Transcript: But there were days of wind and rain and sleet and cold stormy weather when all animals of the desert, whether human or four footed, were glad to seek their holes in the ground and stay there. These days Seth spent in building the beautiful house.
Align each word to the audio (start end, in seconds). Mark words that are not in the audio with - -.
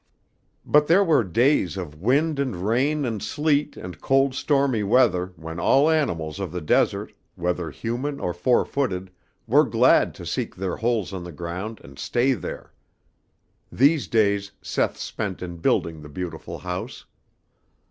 But 0.65 0.87
there 0.87 1.03
were 1.03 1.23
days 1.23 1.77
of 1.77 2.01
wind 2.01 2.39
and 2.39 2.55
rain 2.65 3.05
and 3.05 3.21
sleet 3.21 3.77
and 3.77 4.01
cold 4.01 4.33
stormy 4.33 4.81
weather 4.81 5.31
when 5.35 5.59
all 5.59 5.91
animals 5.91 6.39
of 6.39 6.51
the 6.51 6.59
desert, 6.59 7.13
whether 7.35 7.69
human 7.69 8.19
or 8.19 8.33
four 8.33 8.65
footed, 8.65 9.11
were 9.45 9.63
glad 9.63 10.15
to 10.15 10.25
seek 10.25 10.55
their 10.55 10.77
holes 10.77 11.13
in 11.13 11.23
the 11.23 11.31
ground 11.31 11.81
and 11.83 11.99
stay 11.99 12.33
there. 12.33 12.73
These 13.71 14.07
days 14.07 14.51
Seth 14.59 14.97
spent 14.97 15.43
in 15.43 15.57
building 15.57 16.01
the 16.01 16.09
beautiful 16.09 16.57
house. 16.57 17.05